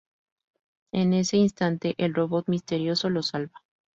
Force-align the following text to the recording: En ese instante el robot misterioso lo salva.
En 0.91 1.13
ese 1.13 1.37
instante 1.37 1.93
el 1.99 2.15
robot 2.15 2.47
misterioso 2.47 3.11
lo 3.11 3.21
salva. 3.21 3.61